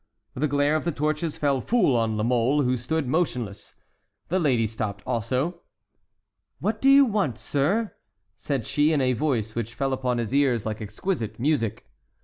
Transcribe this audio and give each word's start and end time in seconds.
The 0.33 0.47
glare 0.47 0.75
of 0.75 0.83
the 0.83 0.91
torches 0.91 1.37
fell 1.37 1.61
full 1.61 1.95
on 1.95 2.17
La 2.17 2.23
Mole, 2.23 2.63
who 2.63 2.75
stood 2.75 3.05
motionless. 3.07 3.75
The 4.29 4.39
lady 4.39 4.65
stopped 4.65 5.03
also. 5.05 5.61
"What 6.57 6.81
do 6.81 6.89
you 6.89 7.05
want, 7.05 7.37
sir?" 7.37 7.93
said 8.35 8.65
she, 8.65 8.93
in 8.93 8.99
a 9.01 9.13
voice 9.13 9.53
which 9.53 9.75
fell 9.75 9.93
upon 9.93 10.17
his 10.17 10.33
ears 10.33 10.65
like 10.65 10.81
exquisite 10.81 11.37
music. 11.39 11.85